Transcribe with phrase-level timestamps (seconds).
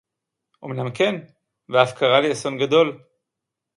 [0.65, 1.15] אמנם כן!
[1.69, 3.03] ואף קרה לי אסון גדול!